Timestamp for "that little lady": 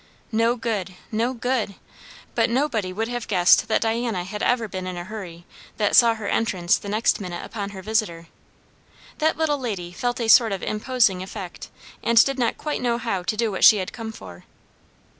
9.19-9.91